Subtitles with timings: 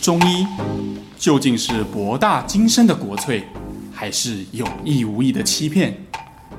[0.00, 0.46] 中医
[1.18, 3.42] 究竟是博大精深的国粹，
[3.92, 5.92] 还是有意无意的欺骗？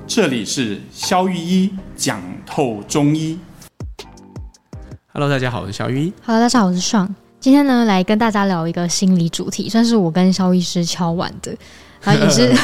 [0.05, 3.39] 这里是肖玉一讲透中医。
[5.13, 6.13] Hello，大家好，我是肖玉一。
[6.25, 7.13] Hello，大家好，我是爽。
[7.39, 11.55] 今天呢，来跟大家聊一个心理主题，算是我跟肖医师敲完的。
[12.05, 12.55] 啊， 也是，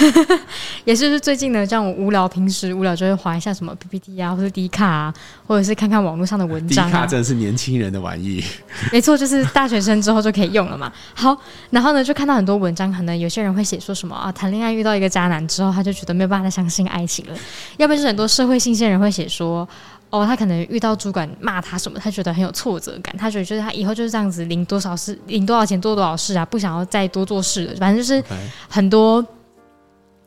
[0.85, 5.13] 也是最近呢，这样我无聊，平时无聊就会滑一下什么 PPT 啊，或者 D 卡啊，
[5.45, 6.89] 或者是看看网络上的文章啊。
[6.89, 8.43] D 卡真的是年轻人的玩意。
[8.93, 10.91] 没错，就是大学生之后就可以用了嘛。
[11.13, 11.37] 好，
[11.69, 17.33] 然后呢，就看到很多文章，可能有些人会写说什么啊，谈恋爱遇到一个渣男之后，他就觉得没有办法再相信爱情了。
[17.77, 19.67] 要不然就是很多社会新鲜人会写说。
[20.11, 28.23] 哦，他可能遇到主管骂他什么，他觉得很有挫折感，他觉得就是他以后就是这样子，领多少事，领多少钱做多少事啊，不想要再多做事了，反正就是
[28.69, 29.25] 很多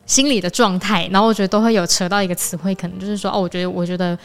[0.05, 1.07] 心理的状态。
[1.11, 4.15] 然后我觉得都会有扯到一个词汇，可能就是说哦，我觉得我觉得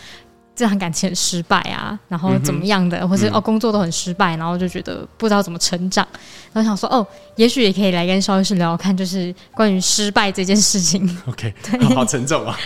[0.54, 6.06] 这段感情很失败啊，然后怎么样的，嗯、或是哦工作都很失败，然后就觉得不知道怎么成长。
[6.52, 11.18] 然后想说哦，也许也可以来跟萧医师聊聊看，就是关于失败这件事情。
[11.26, 11.54] OK，
[11.88, 12.59] 好，好沉重啊。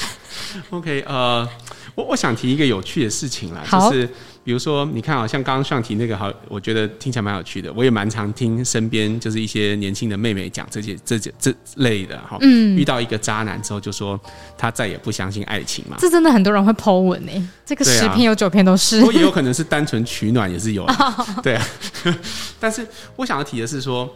[0.70, 1.48] OK，呃。
[1.94, 4.08] 我我想提一个有趣的事情啦，就是
[4.44, 7.72] 比如说，你看啊，像刚刚上提那个，好，我觉得听起来蛮有趣的。
[7.74, 14.18] 我也蛮常听身边就是一些年轻的妹妹讲这些这些这类的哈，嗯，遇到一个渣男之后，就说
[14.56, 15.96] 他再也不相信爱情嘛。
[16.00, 19.02] 这真的很多人会 po 文呢，这个十篇有九篇都是。
[19.04, 21.66] 我也有可能是单纯取暖，也是有的， 对啊。
[22.58, 24.08] 但是我想要提的是说。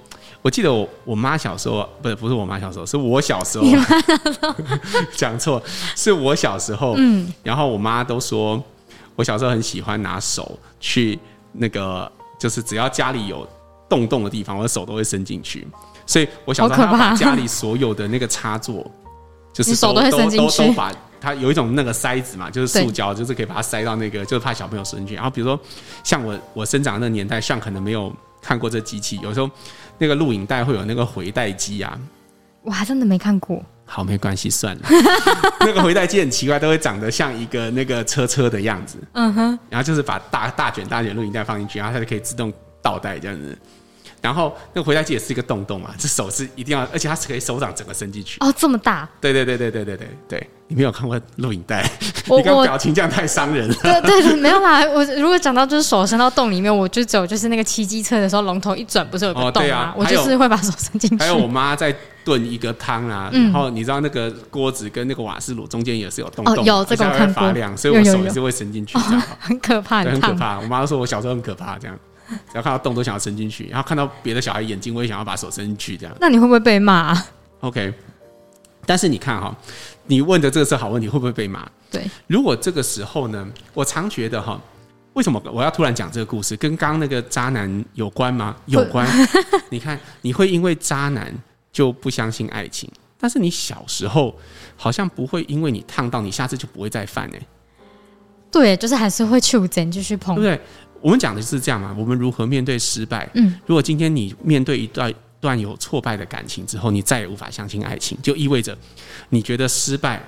[0.45, 3.65] 我记得我我妈小时候，不是不是我妈小时候，是我小时候，
[5.17, 5.61] 讲错，
[5.97, 6.95] 是我小时候。
[6.99, 8.63] 嗯，然后我妈都说，
[9.17, 11.19] 我小时候很喜欢拿手去
[11.51, 13.49] 那个，就是只要家里有
[13.89, 15.67] 洞洞的地方，我的手都会伸进去。
[16.05, 18.87] 所以我小时候把家里所有的那个插座，
[19.51, 20.93] 就是手都会伸进去，都都把
[21.23, 25.15] 它有一种那个塞子嘛，就是塑胶，就是可以把它塞到那个，就是怕小朋友伸进去。
[25.15, 25.59] 然后比如说
[26.03, 28.15] 像我我生长的那个年代，像可能没有
[28.45, 29.51] 看过这机器，有时候。
[29.97, 31.97] 那个录影带会有那个回带机啊，
[32.63, 33.65] 我还真的没看过。
[33.87, 34.83] 好，没关系，算了。
[35.61, 38.99] 那个回带机很奇怪，都会长得像一个那个车车的样子。
[39.13, 39.59] 嗯哼。
[39.71, 42.53] 然后就是把大大卷大卷录影带放进去，然后它就可以自动
[42.83, 43.57] 倒带这样子。
[44.25, 48.39] 然后那个回带机也是一个洞洞嘛， 这手是一定要，而且它是可以手掌整个伸进去。
[48.41, 49.07] 哦，这么大？
[49.21, 50.51] 对对对对对对对对。
[50.67, 51.83] 你没有看过录影带？
[52.25, 53.75] 你刚表情这样太伤人了。
[53.85, 54.83] 对对对，没有啦。
[54.87, 59.49] 我如果讲到就是手伸到洞里面，我就走就是那个骑机车的时候，龙头一转不是有个洞吗？
[59.51, 61.17] 哦对啊，我就是会把手伸进去。
[61.19, 67.43] 还有我妈在炖一个汤啊，然后你知道那个锅子跟那个瓦斯炉中间也是有洞洞，有这个我看过。
[67.43, 68.97] 发亮，所以我手也是会伸进去，
[69.39, 70.59] 很可怕，很可怕。
[70.59, 71.95] 我妈都说我小时候很可怕，这样
[72.29, 76.17] 只要看到洞都想要伸进去，然后看到别的小孩眼睛，我也想要把手伸进去，这样。
[76.21, 77.27] 那你会不会被骂啊
[77.61, 77.93] ？OK，
[78.87, 79.57] 但是你看哈。
[80.07, 81.67] 你问的这个是好问题，会不会被骂？
[81.91, 84.61] 对，如果这个时候呢，我常觉得哈，
[85.15, 86.55] 为什么我要突然讲这个故事？
[86.59, 88.55] 跟刚刚那个渣男有关吗？
[88.67, 89.09] 有关。
[89.71, 91.35] 你看，你会因为渣男
[91.73, 92.87] 就不相信爱情，
[93.19, 94.39] 但是你小时候
[94.77, 97.39] 好像不会因为你烫到，你下次就不会再犯呢？
[98.51, 100.61] 对，就是还是会去争继续碰，对不对？
[101.05, 101.95] 我们讲的是这样嘛？
[101.97, 103.29] 我们如何面对失败？
[103.35, 105.13] 嗯，如果今天你面对一段。
[105.45, 108.75] 段有挫败的感情之后，你再也无法相信爱情，就意味着
[109.29, 110.19] 你觉得失败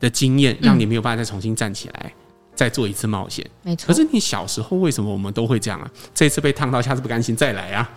[0.00, 3.48] 的经验让你没有办法再重新站起来，嗯、再做一次冒险。
[3.62, 3.86] 没错。
[3.86, 5.88] 可是你小时候为什么我们都会这样啊？
[6.12, 7.88] 这次被烫到，下次不甘心再来啊？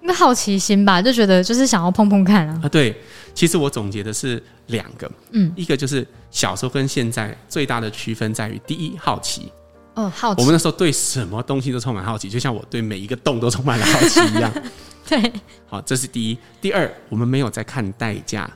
[0.00, 2.58] 那好奇心吧，就觉得就是想要碰碰看啊。
[2.64, 2.96] 啊，对。
[3.34, 9.52] 其实我总结的是两个，嗯，一个就是小时候跟现在最大的区分在于，第一，好奇。
[9.94, 10.40] 哦，好奇。
[10.40, 14.50] 我们那时候对什么东西都充满好奇，就像我对每一个洞都充满了好奇一样。
[15.08, 15.32] 对，
[15.68, 16.38] 好，这是第一。
[16.60, 18.50] 第二，我们没有在看代价。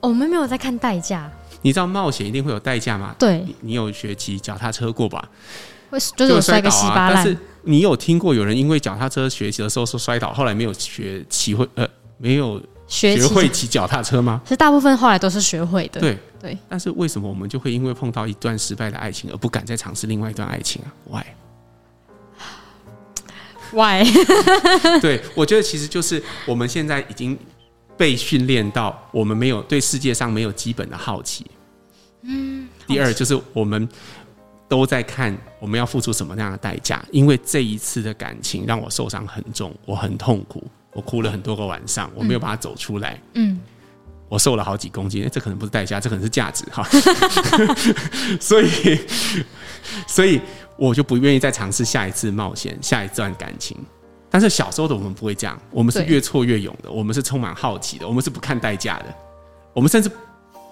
[0.00, 1.30] 我们没有在看代价。
[1.62, 3.14] 你知道冒险一定会有代价吗？
[3.18, 5.26] 对，你有学骑脚踏车过吧？
[5.90, 7.14] 会就是摔个稀巴烂。
[7.14, 11.86] 但是你有听过有人因为脚踏车学习的时候说摔倒，后来没有学骑会呃
[12.18, 14.40] 没有学会骑脚踏车吗？
[14.44, 16.00] 其实大部分后来都是学会的。
[16.00, 16.58] 对对。
[16.68, 20.92] 但是为什么我们就会因为碰到一段失败的爱情而不敢再尝试另外一段爱情啊
[23.72, 24.04] ？Why？Why？
[25.00, 27.38] 对，我觉得其实就是我们现在已经
[27.96, 31.46] 被训练到，我们没有对世界上没有基本的好奇。
[32.22, 32.68] 嗯。
[32.86, 33.88] 第二就是我们
[34.68, 43.18] 都在看我们要付出什么样的代价，因为这一次的感情让我受伤很重，我很痛苦，我哭了很多个晚上，我没有把它走出来。
[43.34, 43.58] 嗯。
[44.32, 46.82] 我瘦了好几公斤，这可能不是代价，这可能是价值哈。
[48.40, 48.98] 所以，
[50.06, 50.40] 所以。
[50.74, 53.76] 我就不愿意再尝试下一次冒险，下一段感情。
[54.30, 59.14] 但是小时候的我们不会这样，我们是越挫越勇的，我们是充满好奇的，我们是不看代价的，
[59.74, 60.10] 我们甚至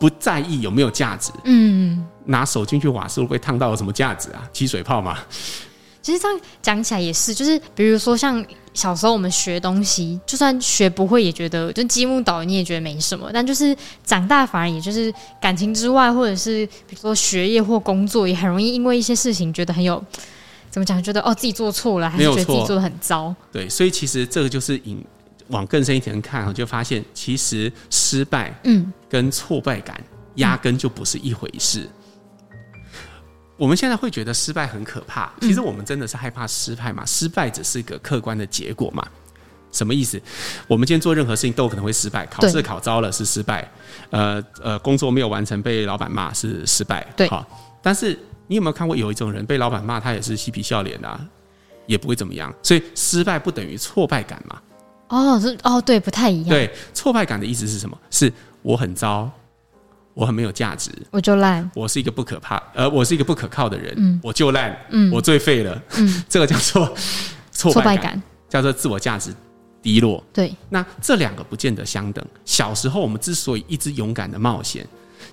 [0.01, 1.31] 不在意有没有价值。
[1.45, 4.43] 嗯，拿手进去瓦斯炉被烫到有什么价值啊？
[4.53, 5.19] 起水泡嘛。
[6.03, 13.31] 其实这样讲起来也是，就是比如说像小时候我们学东西，就算学不会，也觉得就积木倒你也觉得没什么。
[13.33, 20.03] 但就是长大反而也就是感情之外，或者是比如说学业或工作，也很容易因为一些事情觉得很有
[20.71, 23.35] 怎么讲，觉得哦自己做错了，还是觉得自己做的很糟。
[23.53, 25.05] 对，所以其实这个就是引
[25.49, 30.01] 往更深一层看，我就发现其实失败嗯跟挫败感
[30.37, 31.81] 压根就不是一回事。
[31.81, 31.91] 嗯
[33.61, 37.05] 我们现在会觉得失败很可怕，其实我们真的是害怕失败嘛？
[37.05, 39.07] 失败只是一个客观的结果嘛？
[39.71, 40.19] 什么意思？
[40.67, 43.71] 我们今天做任何事情都有可能会失败，考试考糟了是失败，
[44.09, 47.29] 呃呃，工作没有完成被老板骂是失败，对。
[47.29, 47.47] 好，
[47.83, 51.21] 但是你有没有看过有一种人被老板骂，他也是嬉皮笑脸的啊，
[51.85, 52.51] 也不会怎么样。
[52.63, 54.59] 所以失败不等于挫败感嘛？
[55.09, 56.49] 哦，是哦，对，不太一样。
[56.49, 57.99] 对，挫败感的意思是什么？
[58.11, 59.31] 是我很糟。
[60.13, 61.69] 我很没有价值，我就烂。
[61.75, 66.93] 我是一个不可怕，呃，我是一个不可靠的人，嗯、我就烂，嗯、我最废了，嗯、 这个叫做
[67.53, 69.33] 挫败感，感叫做自我价值
[69.81, 70.23] 低落。
[70.33, 72.25] 对，那这两个不见得相等。
[72.45, 74.87] 小时候我们之所以一直勇敢的冒险，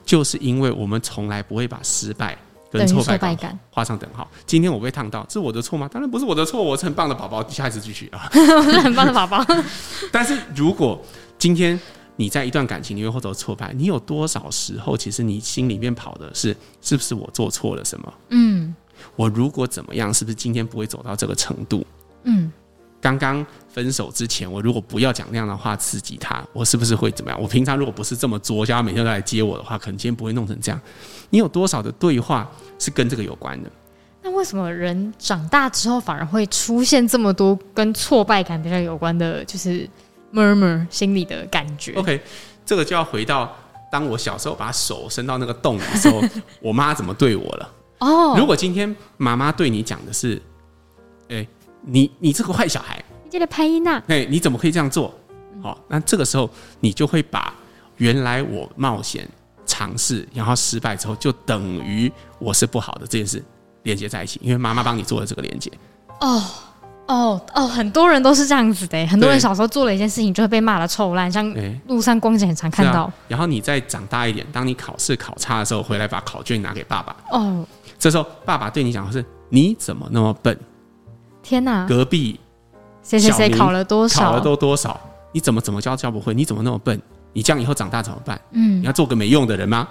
[0.05, 2.37] 就是因为我们从来不会把失败
[2.71, 4.29] 跟挫败感画上等号。
[4.45, 5.89] 今天我被烫到，是我的错吗？
[5.91, 9.43] 当然不是我的错，我是很棒的宝宝，下一次继续啊， 我是很棒的宝宝。
[10.13, 11.03] 但是如果
[11.39, 11.79] 今天。
[12.19, 18.13] 你在一段感情里面或者挫败，你有多少时候，其实你心里面跑的是，是不是我做错了什么？
[18.29, 18.75] 嗯，
[19.15, 21.85] 我如果怎么样，是不是今天不会走到这个程度？
[22.23, 22.51] 嗯，
[22.99, 27.39] 刚刚分手之前，我如果不要讲那样的话刺激他，我是不是会怎么样？
[27.39, 30.81] 我平常如果不是这么作，叫他每天都来接我的话，可能今天不会弄成这样。
[31.29, 32.49] 你有多少的对话
[32.79, 33.71] 是跟这个有关的？
[34.23, 39.45] 那为什么人长大之后反而会出现这么多跟挫败感比较有关的？
[39.45, 39.87] 就是。
[40.33, 41.93] Murmur 心里的感觉。
[41.93, 42.21] OK，
[42.65, 43.55] 这个就要回到
[43.91, 46.21] 当我小时候把手伸到那个洞的时候，
[46.61, 47.73] 我妈怎么对我了？
[47.99, 50.35] 哦，如果今天妈妈对你讲的是，
[51.29, 51.47] 哎、欸，
[51.81, 54.01] 你你这个坏小孩，你这个拍音呐？
[54.07, 55.13] 哎，你怎么可以这样做？
[55.63, 57.53] 好，那这个时候你就会把
[57.95, 59.27] 原来我冒险
[59.65, 63.43] 尝试，然后失败之后，就等于我是不好的这件事
[63.83, 65.71] 连接在一起，因为妈妈帮你做了这个连接。
[66.19, 66.43] 哦。
[67.07, 69.07] 哦哦，很多人都是这样子的。
[69.07, 71.53] 很多人小时候做了一件事情，就会被骂的臭烂，像
[71.87, 73.03] 路上光景很常看到。
[73.03, 77.15] 啊、然后你再长大一点，当你考试考差的时候，回来把考卷拿给爸爸。
[77.31, 77.65] 哦，
[77.97, 80.57] 这时候爸爸对你讲的是：“你怎么那么笨？
[81.41, 81.85] 天哪！
[81.87, 82.37] 隔壁
[83.01, 84.21] 谁谁谁考了多少？
[84.21, 84.99] 考了都多少？
[85.31, 86.33] 你怎么怎么教教不会？
[86.33, 87.01] 你怎么那么笨？
[87.31, 88.39] 你这样以后长大怎么办？
[88.51, 89.87] 嗯，你要做个没用的人吗？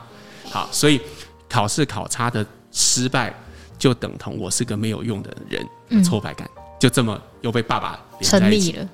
[0.50, 1.00] 好，所以
[1.48, 3.32] 考试考差的失败，
[3.78, 6.46] 就等同我是个没有用的人，嗯、挫败感。
[6.78, 8.88] 就这么又被爸爸成立了，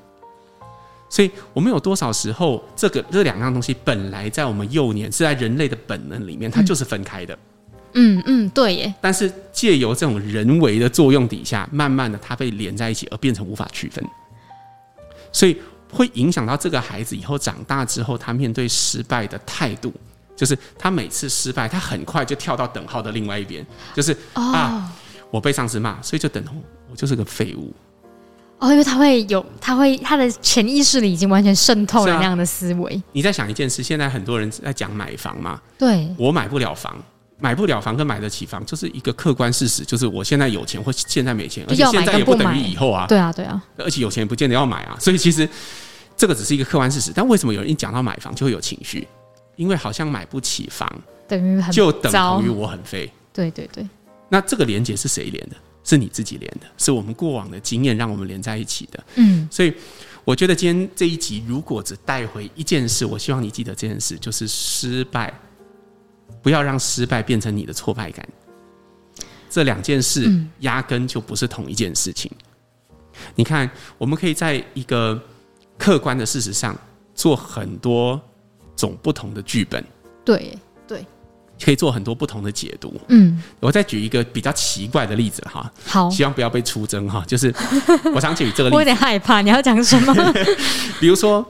[1.09, 7.39] 所以我们有多少时候，这个这两样东西本来在我们幼年是在人类的本能里面，它就是分开的。
[7.95, 8.95] 嗯嗯，对耶。
[9.01, 14.03] 但是借由这种人为的作用底下，慢慢的它被连在一起，而变成无法区分，
[15.31, 15.61] 所以
[15.93, 19.93] 会影响到这个孩子以后长大之后，他面对失败的态度，
[20.35, 24.91] 就是他每次失败，他很快就跳到等号的另外一边，就是啊，
[25.33, 26.63] 我被上司骂，所以就等同。
[26.91, 27.73] 我就是个废物
[28.59, 32.95] 哦，因为他会有，他会他的潜意识里已经完全渗透了那样的思维。
[32.95, 35.59] 啊，你在想一件事，现在很多人在讲买房嘛？
[35.79, 36.95] 对，我买不了房，
[37.39, 43.07] 买不了房跟买得起房就是一个客观事实，就是我现在有钱或现在没钱，而且现在也不等于以后啊。
[43.09, 45.49] 对啊，对啊，而且有钱也不见得要买啊，所以其实
[46.15, 47.11] 这个只是一个客观事实。
[47.15, 49.09] 但为什么有人一讲到买房就会有情绪？
[49.57, 50.89] 因为好像买不起房
[51.27, 53.11] 等于就等同于我很废。
[53.33, 53.89] 对对对，
[54.33, 55.57] 那这个连接是谁连的？
[55.85, 59.05] 是你自己连的，是我们过往的经验让我们连在一起的。
[59.17, 59.75] 嗯，所以
[60.25, 65.39] 我觉得今天这一集如果只带回一件事，我希望你记得这件事，就是失败，
[66.41, 68.27] 不要让失败变成你的挫败感。
[69.51, 72.33] 这两件事压根就不是同一件事情。
[73.35, 75.21] 你看，我们可以在一个
[75.77, 76.75] 客观的事实上
[77.15, 78.19] 做很多
[78.75, 79.85] 种不同的剧本。
[80.25, 80.59] 对
[80.89, 81.05] 对。
[81.65, 83.01] 可以做很多不同的解读。
[83.09, 85.71] 嗯，我再举一个比较奇怪的例子哈。
[85.87, 87.25] 好，希望不要被出征哈。
[87.27, 87.55] 就是
[88.15, 89.41] 我想举这个例子，我有点害怕。
[89.41, 90.15] 你要讲什么？
[91.01, 91.47] 比如说，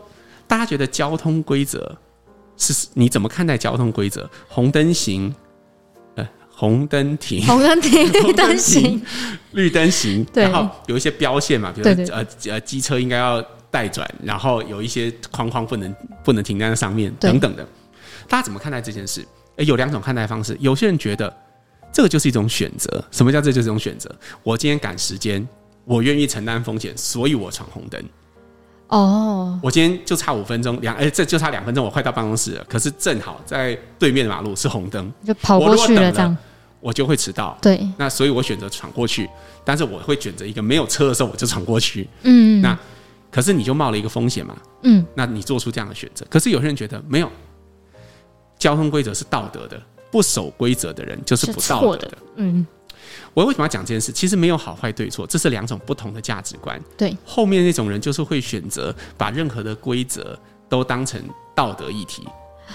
[0.47, 1.97] 大家觉得交通规则
[2.57, 4.29] 是你怎么看待交通规则？
[4.49, 5.35] 红灯行，
[6.17, 9.03] 呃，红灯停，红灯停， 绿灯行，
[9.53, 10.27] 绿灯行。
[10.35, 17.67] 然后有一些标线嘛，比如说呃呃，机车应该要带转，然后有一些框框不能不能停在那上面等等的。
[18.29, 19.27] 大家怎么看待这件事？
[19.57, 20.57] 诶，有两种看待方式。
[20.61, 21.35] 有些人觉得
[21.93, 23.03] 这个就是一种选择。
[23.11, 24.15] 什么叫这就是一种选择？
[24.43, 25.47] 我今天赶时间，
[25.85, 28.03] 我愿意承担风险，所以我闯红灯。
[28.89, 32.65] 哦，我今天就差五分钟，两诶，这就差两分钟，我快到办公室了。
[32.69, 36.13] 可是正好在对面的马路是红灯，就跑过去了。
[36.13, 36.37] 这样，
[36.79, 37.57] 我就会迟到。
[37.63, 39.29] 对，那所以我选择闯过去，
[39.65, 42.07] 但是我会选择一个没有车的时候我就闯过去。
[42.23, 42.79] 嗯，那
[43.31, 44.55] 可是你就冒了一个风险嘛。
[44.83, 47.31] 嗯，那你做出这样的选择，可是有些人觉得没有，
[48.63, 52.09] 交通规则是道德的，不守规则的人就是不道德的。
[52.11, 52.65] 的嗯，
[53.35, 54.13] 我为什么要讲这件事？
[54.13, 56.81] 其实没有好坏对错，这是两种不同的价值观。
[56.97, 60.39] 对，后面那种人就是会选择把任何的规则
[60.69, 61.21] 都当成
[61.57, 62.23] 道德议题。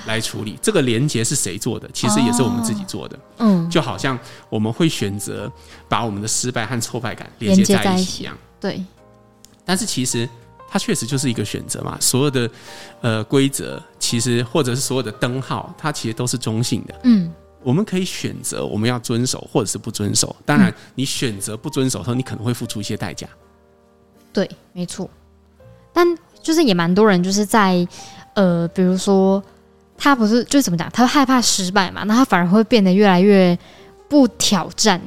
[0.05, 1.89] 来处理这个连接是谁做的？
[1.93, 3.15] 其实也是我们自己做的。
[3.37, 5.49] 哦、嗯，就好像我们会选择
[5.87, 8.37] 把我们的失败和挫败感连接在一起一样。
[8.59, 8.83] 对，
[9.63, 10.27] 但是其实
[10.69, 11.97] 它确实就是一个选择嘛。
[11.99, 12.49] 所有的
[13.01, 16.95] 呃规则，其实或者是所有的灯号，它其实都是中性的。
[17.03, 17.33] 嗯，
[17.63, 20.35] 我们可以选择我们要遵守，或者是不遵守。
[20.45, 23.27] 当然，你选择不遵守的时候，你可能会付出一些代价。
[24.33, 25.09] 对，没错。
[25.93, 26.05] 但
[26.41, 27.87] 就是也蛮多人就是在
[28.35, 29.43] 呃，比如说。
[29.99, 30.87] 他不是就怎么讲？
[30.91, 33.57] 他害怕失败嘛，那他反而会变得越来越
[34.07, 35.01] 不挑战，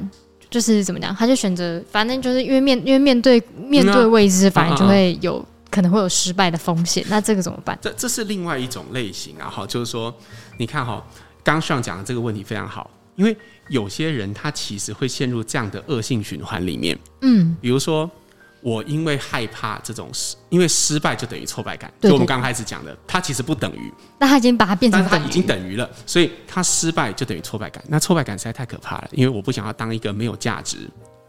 [0.49, 1.15] 就是怎么讲？
[1.15, 5.41] 他就选择，反正就是因为面因为面对面对未知，反而就会有
[5.71, 7.03] 可能会有失败的风险。
[7.09, 7.79] 那这个怎么办？
[7.81, 9.49] 这这是另外一种类型啊！
[9.49, 10.13] 哈，就是说，
[10.57, 11.03] 你看哈，
[11.43, 13.35] 刚上讲的这个问题非常好，因为
[13.69, 16.95] 有些人他其实会陷入这样的恶性循环里面。
[17.21, 18.07] 嗯，比如说。
[18.63, 21.91] 我因为害怕这种失，因为失败就等于挫败感。
[21.99, 23.91] 就我们刚开始讲的，它其实不等于。
[24.19, 27.83] 那他已经把它变成，但它已经等于了，所以他失败就等于挫败感。
[27.87, 30.87] 那挫败感实在太可怕了，因为我不想要当一个没有价值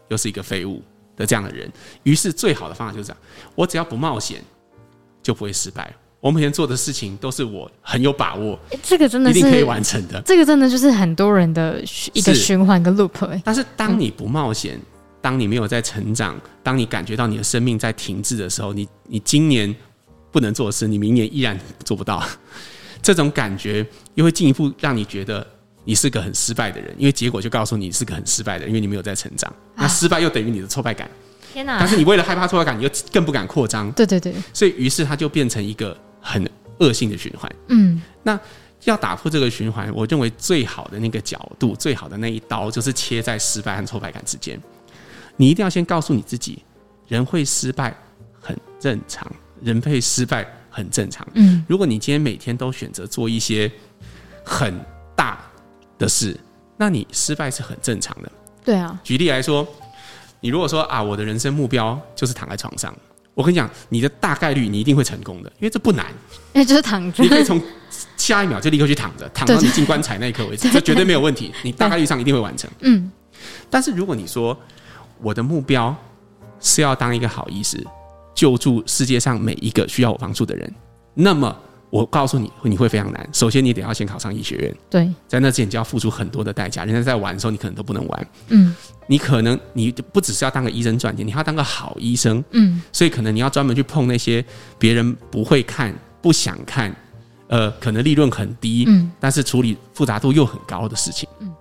[0.09, 0.79] 又是一个废物
[1.23, 1.71] 的这样的人。
[2.03, 3.17] 于是最好的方法就是这样：
[3.55, 4.43] 我只要不冒险，
[5.21, 5.91] 就不会失败。
[6.19, 10.21] 我每天做的事情都是我很有把握，这个真的是一定可以完成的。
[10.25, 11.81] 这个真的就是很多人的
[12.13, 13.41] 一个循环跟 loop。
[13.43, 14.79] 但是当你不冒险，
[15.21, 19.73] 当你没有在成长，当你感觉到你的生命在停滞的时候，你你今年
[20.31, 22.21] 不能做的事，你明年依然做不到。
[23.01, 25.45] 这种感觉又会进一步让你觉得
[25.83, 29.53] 你是个很失败的人，因为结果就告诉你是个很失败的人，因为你没有在成长。
[29.75, 31.09] 那失败又等于你的挫败感。
[31.53, 31.77] 天哪！
[31.79, 33.91] 但是你为了害怕挫败感，你又更不敢扩张。
[33.91, 34.33] 对对对。
[34.53, 36.49] 所以于是它就变成一个很
[36.79, 37.51] 恶性的循环。
[37.67, 38.01] 嗯。
[38.23, 38.39] 那
[38.85, 44.59] 要打破这个循环，我认为最好的那个角度，最好的那一刀，就是切在失败和挫败感之间。
[45.37, 46.63] 你一定要先告诉你自己，
[47.07, 47.95] 人会失败
[48.39, 51.27] 很正常，人会失败很正常。
[51.33, 53.71] 嗯，如果你今天每天都选择做一些
[54.43, 54.73] 很
[55.15, 55.39] 大
[56.03, 56.37] 的事，
[56.77, 58.31] 那你失败是很正常的。
[58.63, 59.65] 对啊，举例来说，
[60.41, 62.93] 你如果说啊，我的人生目标就是躺在床上，
[63.33, 66.05] 我跟你讲，你的大概率你一定会成功的，因为这不难，
[66.53, 67.61] 因 为就是躺着，你可以从
[68.17, 72.69] 下一秒就立刻去躺着，躺到你进棺材那一刻为止，这绝对没有问题，你大概率上一定会完成。
[72.81, 73.11] 嗯，
[73.69, 74.57] 但是如果你说，
[75.21, 75.95] 我的目标
[76.59, 77.81] 是要当一个好医师，
[78.35, 80.73] 救助世界上每一个需要我帮助的人。
[81.13, 81.55] 那么，
[81.93, 83.29] 我告诉你，你会非常难。
[83.31, 84.75] 首先，你得要先考上医学院。
[84.89, 86.85] 对，在那之前就要付出很多的代价。
[86.85, 88.27] 人家在玩的时候，你可能都不能玩。
[88.47, 92.43] 嗯，你可能你不只是要当个医生赚钱，你还要当个好医生。
[92.49, 94.43] 嗯，所以可能你要专门去碰那些
[94.79, 96.91] 别人不会看、不想看，
[97.47, 101.29] 呃，可能利润很低，嗯，但是处理复杂度又很高的事情。
[101.41, 101.53] 嗯，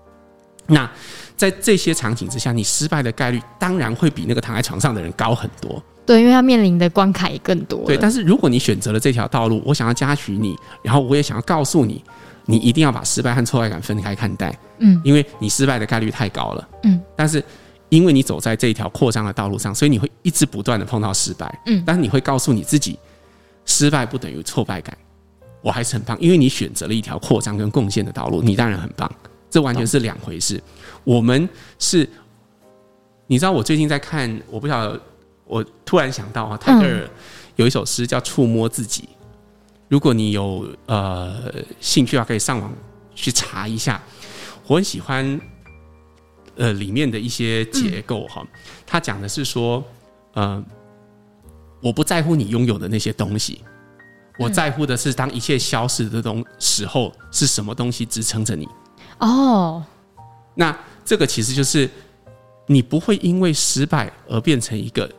[0.66, 0.90] 那。
[1.34, 5.82] 在这些场景之下，你失败的概率当然会比那个躺在床上的人高很多。
[6.04, 7.84] 对，因为他面临的关卡也更多。
[7.86, 12.02] 对，但是如果你选择了这条道路，我想要嘉许你，然后我也想要告诉你，
[12.46, 14.56] 你一定要把失败和挫败感分开看待。
[14.78, 16.68] 嗯，因为你失败的概率太高了。
[16.82, 17.42] 嗯，但是
[17.88, 21.60] 因为你走在这一条扩张的道路上，所以你会一直不断的碰到失败。
[21.66, 22.98] 嗯，但是你会告诉你自己，
[23.64, 24.96] 失败不等于挫败感，
[25.60, 29.10] 我还是很棒，因为你选择了一条扩张跟贡献的道路，你当然很棒。
[29.48, 30.60] 这完全是两回事。
[31.04, 32.08] 我们是，
[33.26, 35.00] 你知道，我最近在看，我不晓得，
[35.52, 37.06] 我突然想到啊，泰戈尔
[37.56, 39.02] 有一首诗叫《触摸自己》。
[39.86, 42.72] 如果你有呃兴趣的话，可以上网
[43.14, 44.00] 去查一下。
[44.66, 45.38] 我很喜欢
[46.56, 48.42] 呃里面的一些结构哈，
[48.86, 49.84] 他讲的是说，
[50.32, 50.64] 呃，
[51.82, 53.60] 我不在乎你拥有的那些东西，
[54.38, 58.66] 我在乎的是当一切消失的东时候，是什么东西支撑着你。
[59.18, 59.84] 哦，
[60.54, 61.90] 那这个其实就是
[62.66, 65.10] 你不会因为失败而变成一个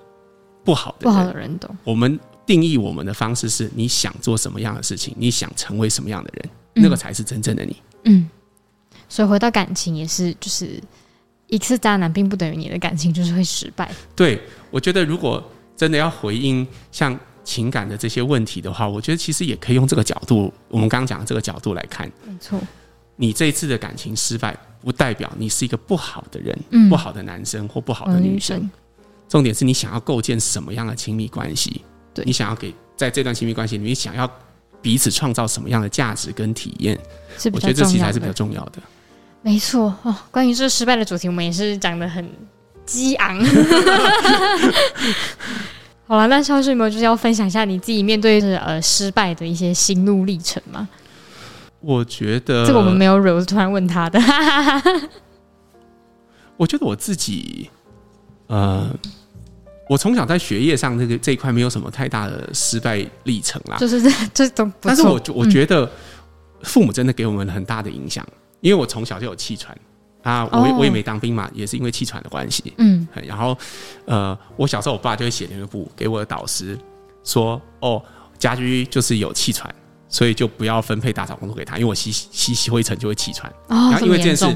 [0.64, 1.12] 不好的人。
[1.12, 1.76] 不好的人，懂。
[1.84, 7.76] 我们定义我们的方式是你想做什么样的事情，你想成为什么样的人，那个才是真正的你。
[8.06, 8.30] 嗯，
[9.08, 10.82] 所以回到感情也是，就是
[11.48, 13.92] 一次渣男并不等于你的感情就是会失败。
[14.16, 14.42] 对，
[14.72, 15.44] 我觉得如果
[15.76, 22.12] 真的要回应像情感的这些问题的话，我觉得其实也可以用这个角度，我们刚刚讲的这个角度来看。
[22.26, 22.60] 没错。
[23.16, 28.58] 你这一次的感情失败，不代表你是一个不好的人，嗯、不好的男生或不好的女生。
[28.58, 28.72] 女生
[29.34, 31.82] 重点是你想要构建什么样的亲密关系？
[32.14, 34.30] 对，你想要给在这段亲密关系里面，想要
[34.80, 36.96] 彼此创造什么样的价值跟体验？
[37.52, 38.74] 我觉得这其实还是比较重要的。
[39.42, 40.16] 没错哦。
[40.30, 42.30] 关于这失败的主题，我们也是讲的很
[42.86, 43.36] 激昂。
[46.06, 50.88] 好了，那肖旭有没有就是要分享一下你自己面对是呃失败的一些心路历程吗？
[51.80, 54.22] 我觉得这个我们没有惹，突然问他的。
[56.56, 57.72] 我觉得我自己，
[58.46, 58.88] 呃，
[59.94, 64.74] 我从小在学业上这个这一块没有什么太大的失败历程啦，就是这 这种。
[64.82, 65.88] 但是我我觉得
[66.64, 68.28] 父母真的给我们很大的影响，
[68.62, 69.78] 因为我从小就有气喘。
[70.24, 72.74] 啊，我我也没当兵嘛，也是因为气喘的关系。
[72.78, 73.56] 嗯，然后
[74.06, 76.76] 呃，我小时候我爸就会写联络簿给我的导师
[77.24, 78.02] 说，哦，
[78.40, 79.70] 家居就是有气喘，
[80.08, 83.52] 所以就不要分配打扫工作给他，因为我吸吸吸灰尘就会气喘。
[83.68, 84.48] 哦，然后因为这件事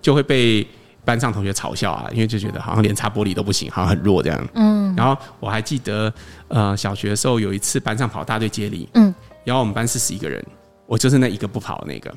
[0.00, 0.64] 就会被
[1.08, 4.48] 班上同学嘲笑啊，因为就觉得好像连擦玻璃都不行，好像很弱这样。
[4.52, 6.12] 嗯，然后我还记得
[6.48, 10.44] 呃，小学的时候有一次班上跑大队接力，嗯，然后我们班四十一个人，
[10.84, 12.14] 我就是那一个不跑的那个。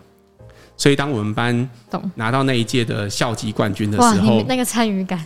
[0.76, 1.70] 所以，当我们班
[2.16, 5.24] 拿到那一届的校级冠军的时候，那个参与感，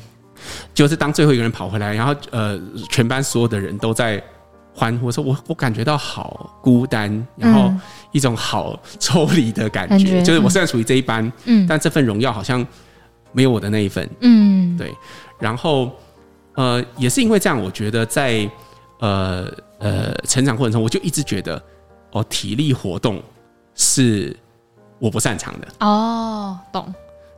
[0.73, 4.21] 就是当最后一个人跑回来，然后呃，全班所有的人都在
[4.73, 7.73] 欢呼，说我我感觉到好孤单，然后
[8.11, 12.65] 一种好抽离的感觉，就是我虽然属于这一班，嗯，但这份荣耀好像
[13.35, 14.91] 没有我的那一份，嗯，对。
[15.37, 15.91] 然后
[16.55, 18.49] 呃，也是因为这样，我觉得在
[18.99, 21.61] 呃呃成长过程中，我就一直觉得
[22.11, 23.21] 哦，体力活动
[23.75, 24.35] 是。
[24.97, 26.91] 我不擅长的哦，懂。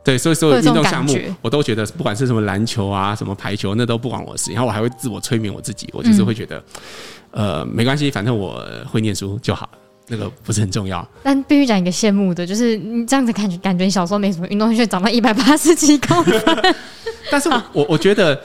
[0.04, 1.12] 对，所以所有运动项目
[1.42, 4.52] 我都觉得，不管是什么篮球啊、什么排球，那都不关我的事。
[4.52, 6.62] 然后我还会自我催眠我自己，我就是会觉得，
[7.32, 9.68] 嗯、呃，没关系，反正我会念书就好，
[10.08, 11.06] 那个不是很重要。
[11.22, 16.74] 但必须讲一个羡慕的，就是你这样子感觉，感觉你小时候没什么运动，却长到一百八十几公分。
[17.30, 18.40] 但是我我觉得，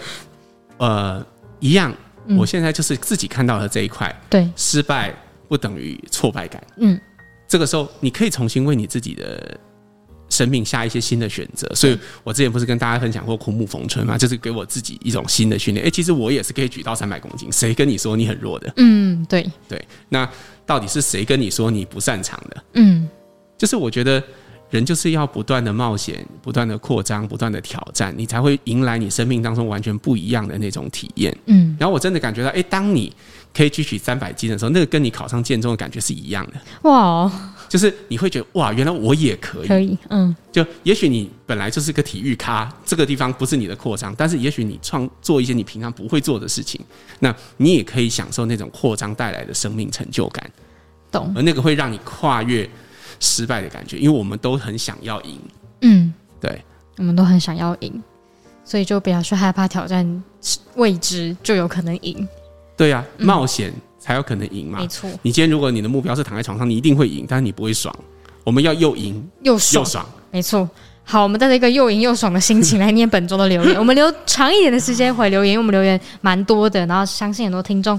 [0.78, 1.26] 呃，
[1.60, 1.94] 一样，
[2.38, 5.14] 我现在就是自己看到了这一块，对、嗯，失败
[5.48, 7.00] 不等于挫败感，嗯。
[7.46, 9.56] 这个时候，你可以重新为你自己的
[10.34, 11.70] 生命下一些新的选择。
[11.76, 14.18] 所以我之前不是跟大家分享过枯木逢春嘛？
[14.18, 15.86] 就是给我自己一种新的训练。
[15.86, 17.52] 哎，其实我也是可以举到三百公斤。
[17.52, 18.74] 谁跟你说你很弱的？
[18.78, 19.80] 嗯，对对。
[20.10, 20.28] 那
[20.66, 22.64] 到底是谁跟你说你不擅长的？
[22.74, 23.08] 嗯，
[23.58, 24.22] 就是我觉得
[24.72, 31.38] 人就是要不断的冒险，不断的扩张，不断的挑战，你才会迎来你生命当中完全不一样的那种体验。
[31.46, 33.14] 嗯，然后我真的感觉到，哎，当你。
[33.56, 36.90] 可以举起三百斤的时候，那个跟你考上建中的感觉是一样的。
[36.90, 37.32] 哇，
[37.70, 39.68] 就是你会觉得哇，原来我也可以。
[39.68, 40.36] 可以，嗯。
[40.52, 46.82] 就也许你本来就是个体育咖，这个地方不是你的扩张，但是也许你创做一些你平常不会做的事情，
[47.20, 50.52] 那你也可以享受那种扩张带来的生命成就感。
[51.12, 51.32] 懂。
[51.36, 52.68] 而那个会让你跨越
[53.20, 55.40] 失败的感觉，因为我们都很想要赢。
[55.82, 56.60] 嗯，对，
[56.98, 58.02] 我们都很想要赢，
[58.66, 60.24] 所以就不要去害怕挑战
[60.76, 62.28] 未知，就有可能赢。
[62.84, 64.80] 对呀、啊，冒险才有可能赢嘛。
[64.80, 67.96] 没错，你今天如果你的目标是躺在床上，你一定会赢，但是你不会爽。
[68.44, 70.06] 我们要又赢又爽，又爽。
[70.32, 70.70] 没错。
[71.06, 73.80] 好，我们带着一个又赢又爽的心情来念本周的留言。
[73.80, 77.98] 我们留长一点的时间回留言，因为我们留言蛮多的，然后相信很多听众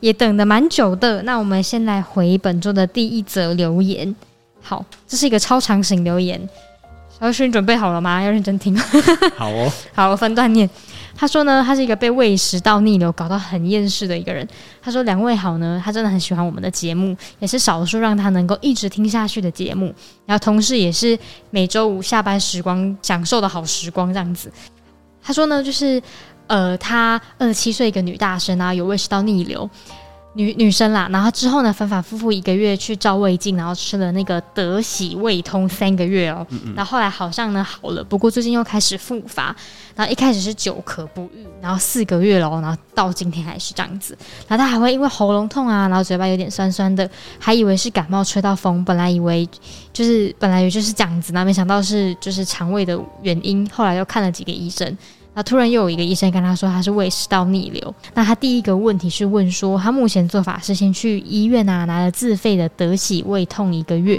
[0.00, 1.22] 也等的蛮久的。
[1.22, 4.14] 那我们先来回本周的第一则留言。
[4.60, 6.38] 好，这是一个超长型留言。
[7.18, 8.22] 小旭，你准备好了吗？
[8.22, 8.76] 要认真听。
[9.34, 9.72] 好哦。
[9.94, 10.68] 好，我分段念。
[11.16, 14.46] 他说呢，他是一个被胃食道逆流搞到很厌世的一个人。
[14.82, 19.86] 他说：“两位好呢，他真的很喜欢我们的节目，也是少数让他能够一直听下去的节目。
[20.26, 24.52] 然后同时也是每周五下班时光享受的好时光这样子。”
[25.22, 26.00] 他说呢，就是
[26.46, 29.68] 呃，他二十七岁一个女大生啊，有胃食道逆流。
[30.36, 39.56] 女女生啦，然后之后呢，反反复复一个月去照胃镜，然后吃了那个德喜胃通三个月哦，嗯嗯，然后后来好像呢好了，不过最近又开始复发，
[39.94, 49.48] 然后一开始是久咳不愈，然后四个月了，然后到今天还是这样子，然后他还会因为喉咙痛啊，然后嘴巴有点酸酸的，还以为是感冒吹到风，本来以为
[49.92, 54.96] 就是本来以为就是这样子，那没想到是就是肠胃的原因，后来又看了几个医生。
[55.36, 57.94] 那突然又有一个医生跟他说他是胃食道逆流。
[58.14, 64.18] 那他第一个问题是问说，他目前做法是先去医院啊拿了自费的德喜胃痛一个月。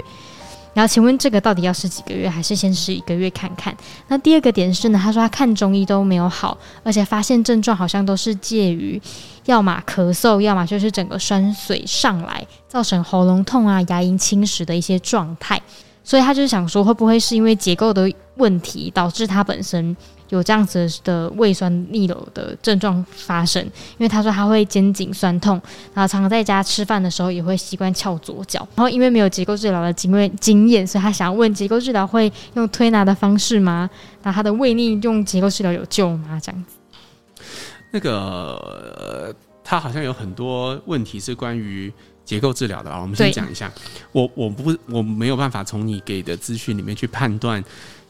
[0.74, 3.76] 然后请问这个到底要吃几个月，还是先吃一个月看看？
[4.06, 9.02] 那第二个点是呢，他说他看中医都没有好，而且发现症状好像都是介于
[9.46, 15.60] 要么咳嗽，要么就是整个酸水上来，造成喉咙痛啊、牙龈侵蚀的一些状态。
[16.04, 19.96] 所以他就是想说，会不会是因为结构的问题导致他本身？
[20.30, 25.60] 有这样子的胃酸逆流的症状发生，因为他说他会肩颈酸痛，
[25.94, 33.88] 然后常常在家吃饭的时候也会习惯翘左脚，然后因为没有结构治疗的经验经验，所以他想要问结构治疗会用推拿的方式吗？
[34.22, 36.38] 那他的胃逆用结构治疗有救吗？
[36.42, 37.44] 这样子，
[37.90, 41.92] 那个他好像有很多问题是关于
[42.24, 43.00] 结构治疗的啊。
[43.00, 43.72] 我们先讲一下，
[44.12, 47.64] 我我不我没有办法从你给的资讯里面去判断。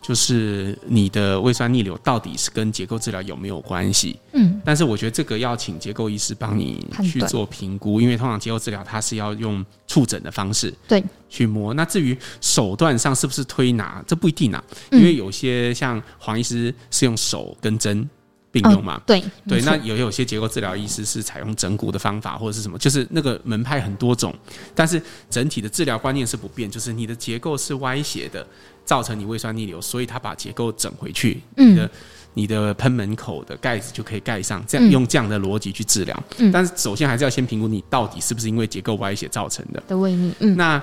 [0.08, 4.18] 就是你的胃酸逆流到底是跟结构治疗有没有关系？
[4.32, 11.74] 嗯，但是我觉得这个要请结构医师帮你去做评估，因为通常结构治疗它是要用触诊的方式对去摸。
[11.74, 18.08] 那至于手段上是不是推拿，这不一定啊，因为有些像黄医师是用手跟针
[18.50, 19.60] 并用嘛，对对。
[19.60, 24.34] 那有有些结构治疗医师是采用整骨的方法或者是什么，就是那个门派很多种，
[24.74, 28.46] 但是整体的治疗观念是不变，就是你的结构是歪斜的。
[28.88, 31.90] 造成你胃酸逆流，所以他把结构整回去，嗯、你的
[32.33, 36.24] 你的喷门口的盖子就可以盖上，这样用这样的逻辑去治疗。
[36.38, 39.83] 嗯，但是首先还是要先评估你到底是不是因为结构歪斜造成的。
[39.87, 40.83] 的胃逆，嗯，那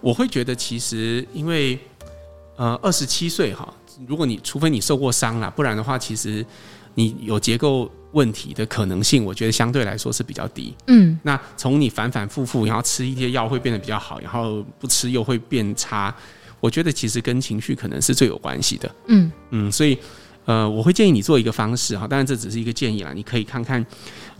[0.00, 1.76] 我会觉得其实因为
[2.54, 3.74] 呃二十七岁哈，
[4.06, 6.46] 如果你除非你受过伤啦，不然的话，其实
[6.94, 10.72] 你有结构问题的可能性，我觉得相对来说是比较低。
[10.86, 16.14] 嗯，那从你反反复复，然后吃一些药会变得比较好，然后不吃又会变差。
[16.62, 18.94] 我觉得其实跟情绪可能是最有关系的。
[19.08, 19.98] 嗯嗯，所以
[20.44, 23.84] 呃，我会建议你做一个方式哈，当然这只是一个建议啦，你可以看看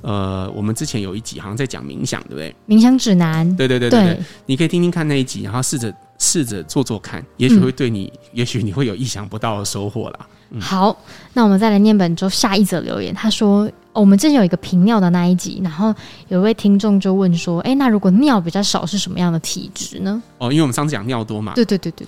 [0.03, 2.55] 呃，我们之前有一集好像在讲冥想，对不对？
[2.69, 3.45] 冥想指南。
[3.57, 10.27] 对对对对对，你可以听听看那一集，然后试着试着做做看，也许会对你，嗯、也许你会有意想不到的收获啦。
[10.51, 10.97] 嗯、好，
[11.33, 13.69] 那我们再来念本周下一则留言，他说。
[13.95, 15.95] 我们之前有一个频尿的那一集，然后
[16.29, 21.53] 有一位听众就问说：“哎，那如果尿比较少是什么样的体质呢？”哦，因为我们上次讲尿多嘛。
[21.55, 22.07] 对对对对。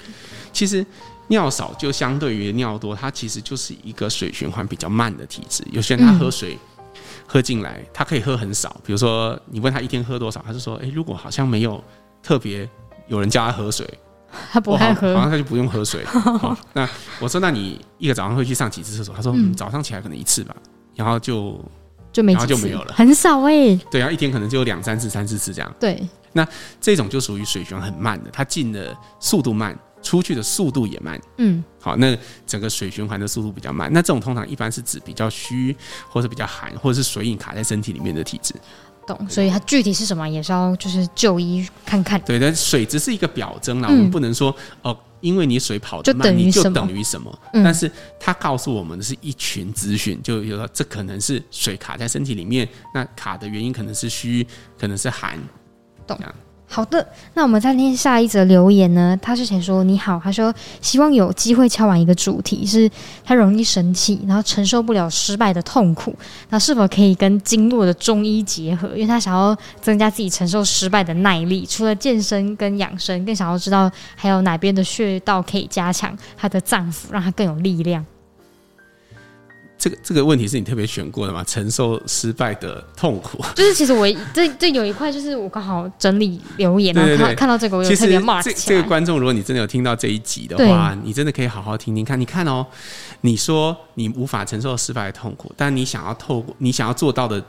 [0.50, 0.82] 其实
[1.26, 5.62] 尿少就相对于尿多，它其实就是一个水循环比较慢的体质。
[5.72, 8.74] 有些人他喝水、嗯、喝进来，他可以喝很少。
[8.82, 11.84] 比如说你问他一天喝多少，他就说：“哎，如果好像没有
[12.22, 12.66] 特别
[13.08, 13.86] 有人叫他喝水，
[14.50, 16.04] 他不爱喝，好像他就不用喝水。
[16.06, 16.88] 好”那
[17.20, 20.54] 我说：“那你一个早上会去上几次厕所？”他说：“嗯，早上起来可能一次吧。”
[20.94, 21.62] 然后就
[22.12, 23.80] 就没，然后就没有了，很少哎、欸。
[23.90, 25.74] 对啊，一天可能就两三次、三四次这样。
[25.80, 26.46] 对，那
[26.80, 31.20] 这种就属于水循环很慢的，它进的速度慢，出去的速度也慢。
[31.38, 32.16] 嗯，好，那
[32.46, 33.92] 整个水循环的速度比较慢。
[33.92, 35.76] 那这种通常一般是指比较虚，
[36.08, 38.54] 或者比较寒，或者是水饮卡在身体里面的体质。
[39.06, 42.20] 懂，所以它具体是什么，也是要就是就医看看。
[42.22, 44.96] 对，但水只是一个表征啦，嗯、我们不能说哦。
[45.20, 47.38] 因为你水跑得慢，你就等于什么？
[47.54, 47.90] 嗯、但是
[48.20, 54.46] 它告诉我们的是一群资讯，就有说这可能是水卡在身体里面，那卡的原因可能是虚，
[54.78, 55.38] 可能是寒，
[56.06, 56.18] 懂？
[56.74, 59.16] 好的，那我们再念下一则留言呢？
[59.22, 62.90] 他之前说你好，他说希望有机会敲完一个主题，是
[63.24, 66.12] 他容易生气，然后承受不了失败的痛苦，
[66.48, 68.88] 那是否可以跟经络的中医结合？
[68.88, 78.04] 因为他想要增加自己承受失败的耐力，除了健身跟养生，更想要知道还有哪边的穴道可以加强他的脏腑，让他更有力量。
[79.84, 81.44] 这个这个问题是你特别选过的吗？
[81.44, 88.76] 承受失败的痛苦， 就是其实我这这有一块，就是我刚好整理留言，然后看看到这个，我有特别 mark 起来。
[88.76, 92.18] 这个观众，如果你真的有听到这一集的话，你真的可以好好听听看。
[92.18, 92.66] 你看哦，
[93.20, 97.44] 你说你无法承受失败的痛苦，但你想要透过你想要做到的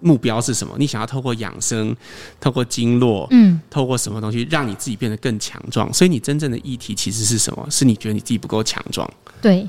[0.00, 0.74] 目标是什么？
[0.78, 1.94] 你想要透过养生，
[2.40, 5.92] 透过经络，嗯，透过什么东西让你自己变得更强壮？
[5.92, 7.66] 所以你真正的议题其实是什么？
[7.70, 9.06] 是你觉得你自己不够强壮？
[9.42, 9.68] 对。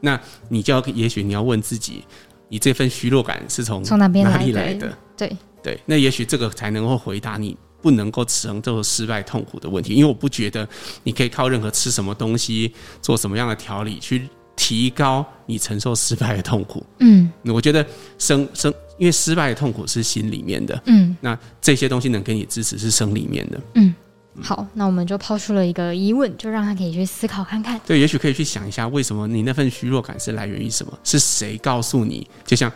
[0.00, 2.04] 那你就要，也许你要问自己，
[2.48, 4.96] 你这份虚弱感是从从哪边哪里来的？
[5.16, 9.92] 对对，那也许这个才能够回答你不能够承受失败痛苦的问题。
[9.92, 10.66] 因为我不觉得
[11.02, 16.84] 你可以靠任何吃什么东西、做什么样的调理去提高你承受失败的痛苦。
[17.00, 17.86] 嗯，我觉得
[18.18, 20.82] 生生，因为失败的痛苦是心里面的。
[20.86, 23.60] 嗯，那这些东西能给你支持是生里面的。
[23.74, 23.94] 嗯。
[24.42, 27.80] 好，那我们就抛出了一个疑问，就让他可以去思考看看。
[27.86, 30.92] 对，也许可以去想一下，为什么你那份虚弱感是来源于什么？
[31.04, 32.28] 是谁告诉你？
[32.44, 32.70] 就像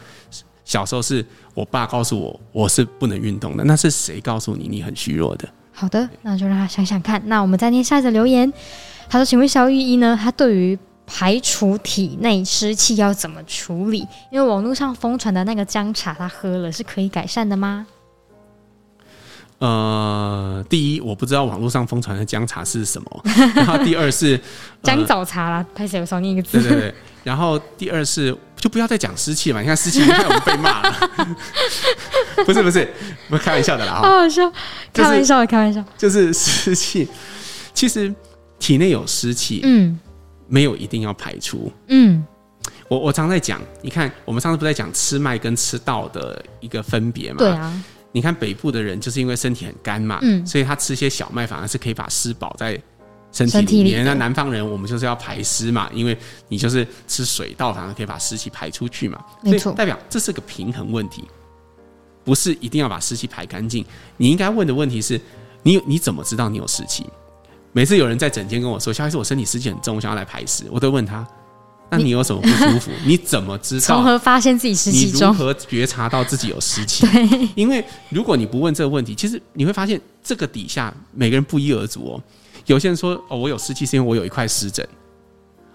[0.65, 1.25] 小时候是
[1.55, 5.49] 我爸告诉我我是不能运动的，那是谁告诉你你很虚弱的？
[5.73, 7.21] 好的，那就让他想想看。
[7.27, 8.53] 那我们再念下一则留言。
[9.09, 10.19] 他说：“请问肖御医呢？
[10.21, 13.99] 他对于排除体内湿气要怎么处理？
[14.31, 17.87] 因为网络上疯传的那个姜茶，他喝了是可以改善的吗？”
[19.59, 23.25] 呃，第一，我不知道网络上疯传的姜茶是什么。
[23.55, 24.39] 然后第二是
[24.83, 26.61] 姜枣茶啦，拍谁有少念一个字？
[26.61, 26.95] 对对对。
[27.23, 29.61] 然后第二是，就不要再讲湿气了嘛。
[29.63, 31.11] 你看湿气，你看我们被骂了。
[32.45, 32.93] 不 是不是，
[33.31, 33.95] 不开玩笑的啦。
[33.95, 34.53] 好好笑，
[34.93, 35.83] 开玩笑的，开玩笑。
[35.97, 37.09] 就是湿气，
[37.73, 38.13] 其实
[38.59, 39.99] 体内有湿气，嗯，
[40.49, 41.73] 没有一定要排出。
[41.89, 42.23] 嗯，
[42.89, 47.39] 我我常在讲，你看我们上次不是在讲吃麦跟吃稻的一个分别嘛？
[47.39, 47.83] 对啊。
[48.15, 52.81] 你看北部的人就是因为身体很干嘛，嗯，所以他吃些小麦反而是可以把湿保在
[53.33, 54.05] 身体里面。
[54.05, 59.19] 那南方人我们就是要排湿嘛，因为你就是吃水稻，反而可以把湿气排出去嘛。
[59.43, 61.25] 所以，代表这是个平衡问题。
[62.23, 63.85] 不是一定要把湿气排干净。
[64.17, 65.21] 你应该问的问题是：
[65.63, 67.05] 你你怎么知道你有湿气？
[67.73, 71.27] 每次有人在整间跟我说：“萧医师，我身体湿气很重，我想要来排湿。”我都问他
[71.99, 72.91] ：“那你有什么不舒服？
[73.07, 73.87] 你，怎么知道？
[73.87, 75.21] 从何发现自己湿气重？
[75.21, 82.23] 你如何觉察到自己有湿气？”对，因为如果你不问这个问题，其实你会发现这个底下每个人不一而足哦。
[82.67, 84.87] 有些人说：“哦，我有湿气是因为我有一块湿疹。”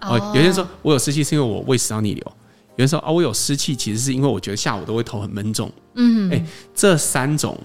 [0.02, 2.24] 哦，有些人说我有湿气是因为我胃食道逆流。
[2.76, 7.58] 有人说：“哦，我有湿气其实是因为我觉得下午都会头很闷重。”嗯，哎，这三种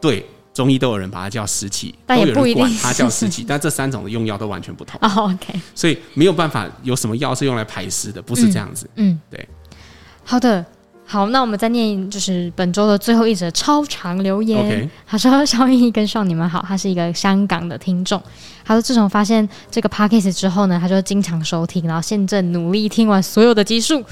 [0.00, 0.26] 对。
[0.54, 4.98] 中医都有人把它叫湿气，但也不一定管它 叫湿气，但这三种的用药都完全不同。
[5.02, 8.88] 哦，OK，所以没有办法有什么药是用来排湿的，不是这样子。
[8.94, 9.46] 嗯，对。
[10.22, 10.64] 好的，
[11.04, 14.88] 好，那我们再念就是本周的最后一则超长留言。
[15.04, 18.22] 他说：“萧御医跟上你们好，他是一个香港的听众。
[18.64, 24.02] 他说自从发现这个 Podcast 之后呢，他就经常收听，然后现正努力听完所有的集数。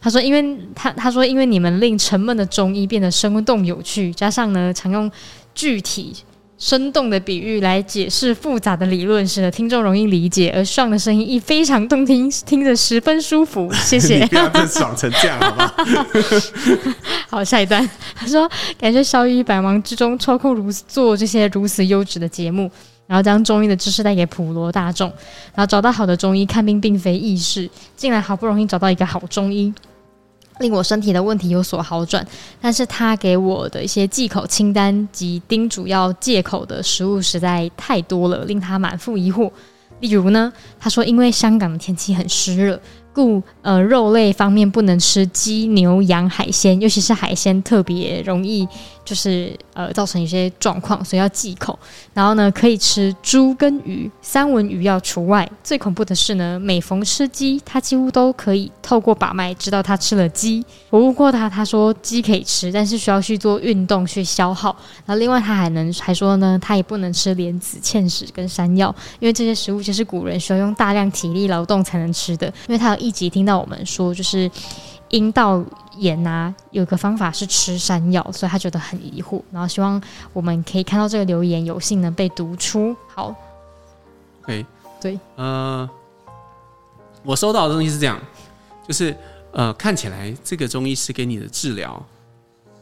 [0.00, 5.08] 他说，因为他他说因为你们令沉闷的中医变得生动有趣，加上呢常用。”
[5.54, 6.14] 具体
[6.58, 13.72] 生动的比喻来解释复杂的理论，使得听众容易理解，而上的声音亦非常动听，听着十分舒服。
[13.74, 14.18] 谢谢。
[14.18, 15.74] 你不要真爽成这样，好不好？
[17.28, 17.88] 好，下一段。
[18.14, 18.46] 他说
[18.78, 22.70] ：“感谢小雨百忙之中抽空如此做这些如此优质的节目，
[23.06, 25.08] 然后将中医的知识带给普罗大众，
[25.54, 29.72] 然后找到好的中医看病并非易事，近来好不容易找到一个好中医。”
[30.60, 32.24] 令我身体的问题有所好转，
[32.60, 39.50] 但是他给我的一些忌口清单及叮嘱要戒口的食物实在太多了，令他满腹疑惑。
[40.00, 42.80] 例如呢，他说因为香港的天气很湿热。
[43.12, 48.66] 故呃肉类方面不能吃鸡牛羊海鲜，尤其是海鲜特别容易
[49.04, 51.78] 就是呃造成一些状况，所以要忌口。
[52.14, 55.48] 然后呢，可以吃猪跟鱼，三文鱼要除外。
[55.62, 60.64] 最恐怖的是呢，每逢吃鸡，他几乎都可以透过把脉知道他吃了鸡。
[60.88, 64.74] 我问过他，他说鸡可以吃，但是需要去做运动去消耗。
[65.04, 72.99] 然后另外他还能还说呢，他也不能吃莲子、芡实跟山药，因为这些食物就是古人需要用大量体力劳动才能吃的，因为他有。
[73.00, 74.50] 一集听到我们说，就是
[75.08, 75.64] 阴道
[75.96, 80.00] 炎啊，有个方法是吃山药，所以他觉得很疑惑，然后希望
[80.32, 82.94] 我们可以看到这个留言，有幸能被读出。
[83.08, 83.34] 好
[84.42, 84.64] ，OK，
[85.00, 85.88] 对，呃，
[87.24, 88.20] 我收到的东西是这样，
[88.86, 89.16] 就是
[89.52, 92.00] 呃，看起来这个中医师给你的治疗。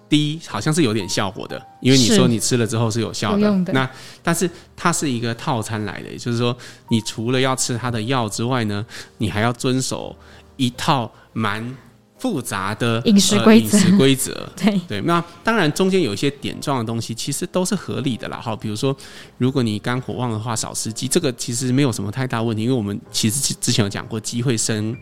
[0.09, 3.51] 第一，好像是有点效果的，因为你说你吃了之后是有效的。
[3.65, 3.89] 的那
[4.23, 6.57] 但是它是一个套餐来的，也就是说，
[6.89, 8.85] 你除了要吃它的药之外呢，
[9.19, 10.17] 你还要遵守
[10.57, 11.77] 一套蛮
[12.19, 13.79] 复杂的饮食规则。
[13.79, 14.49] 饮食规则。
[14.57, 18.41] 对对，那当然中间有一些点状的东西，其实都是合理的啦。
[18.43, 18.97] 好，比如说，
[19.37, 24.97] 如果你肝火旺的话，少吃鸡，这个其实没有什么太大问题，因为我们其实之前有讲过，鸡会生。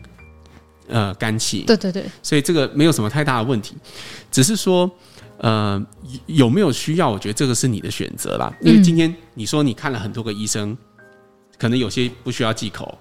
[0.87, 3.75] 呃，肝气，对对对，所以这个没有什么太大的问题，
[4.31, 4.89] 只是说，
[5.39, 5.83] 呃，
[6.27, 7.09] 有没有需要？
[7.09, 8.53] 我觉得这个是你的选择啦。
[8.61, 10.77] 因为今天你说你看了很多个医生，
[11.57, 12.97] 可能有些不需要忌口。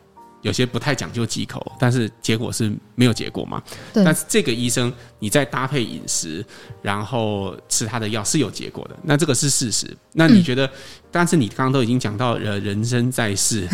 [0.47, 3.61] 有些不太讲究忌口，但是结果是没有结果嘛？
[3.93, 4.05] 对。
[4.05, 6.45] 但是这个医生，你再搭配饮食，
[6.81, 9.87] 然后吃他的药是有结果的，那这个是事实。
[10.13, 10.65] 那你觉得？
[10.67, 10.71] 嗯、
[11.11, 13.69] 但是你刚刚都已经讲到，呃，人生在世，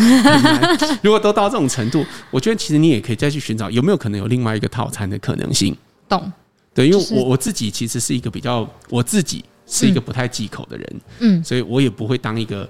[1.02, 5.76] 如果都到这种程度，我觉得其实你也可以再去寻找有没有可能有另外一个套餐的可能性。
[6.08, 6.32] 懂？
[6.72, 12.66] 对，因为我我自己其实是一个比较，我自己是一个不太忌口的人，嗯，所以我也不会当一个。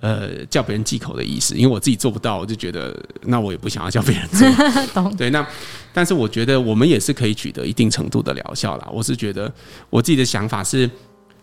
[0.00, 4.48] 呃，叫别人忌口的意思，因为我自己做不到，我就觉得那我也不想要叫别人做。
[4.94, 5.44] 懂对，那
[5.92, 8.88] 但是我觉得我们也是可以取得一定程度的疗效啦。
[8.92, 9.52] 我是觉得
[9.90, 10.88] 我自己的想法是，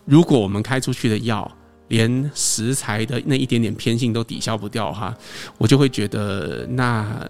[0.06, 1.50] 如果我们开出去的药
[1.88, 5.14] 连食材的那一点点偏性都抵消不掉的话，
[5.58, 7.28] 我就会觉得那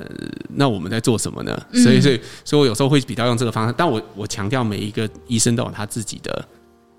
[0.54, 1.60] 那我们在做什么呢？
[1.72, 6.48] 所以，所以，所以我有时候会比较用这个方式，但我我强调每一个医生都有他自己的。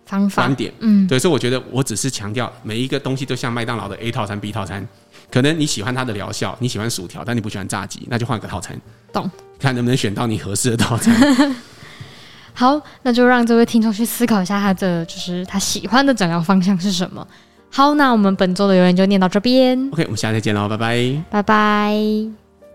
[0.08, 4.88] 方法观点，嗯，对，所以我觉得我只是强调每一个东西都像麦当劳的 A 套餐、B 套餐，
[5.32, 8.80] 可能你喜欢它的疗效，你喜欢薯条，但你不喜欢炸鸡，那就换个套餐，
[9.14, 9.30] 懂？
[9.60, 11.56] 看能不能选到你合适的套餐。
[12.54, 17.28] 好，那就让这位听众去思考一下，他的就是他喜欢的诊疗方向是什么。
[17.70, 19.78] 好，那我们本周的留言就念到这边。
[19.92, 22.47] OK，我们下次再见喽，拜拜，拜拜。